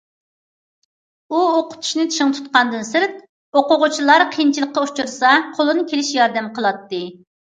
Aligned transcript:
ئۇ 1.31 1.41
ئوقۇتۇشنى 1.49 2.05
چىڭ 2.15 2.31
تۇتقاندىن 2.37 2.87
سىرت، 2.87 3.13
ئوقۇغۇچىلار 3.61 4.25
قىيىنچىلىققا 4.31 4.85
ئۇچرىسا، 4.87 5.35
قولىدىن 5.59 5.87
كېلىشىچە 5.93 6.19
ياردەم 6.23 6.49
قىلاتتى. 6.57 7.03